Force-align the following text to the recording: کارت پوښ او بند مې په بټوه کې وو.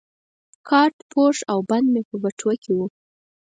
کارت 0.67 0.97
پوښ 1.11 1.37
او 1.51 1.59
بند 1.69 1.87
مې 1.93 2.01
په 2.09 2.15
بټوه 2.23 2.53
کې 2.63 2.71
وو. 2.77 2.85